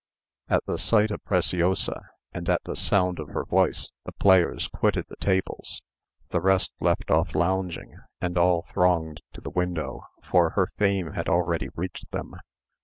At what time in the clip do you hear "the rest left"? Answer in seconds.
6.29-7.11